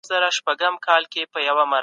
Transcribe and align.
شهاب 0.07 1.71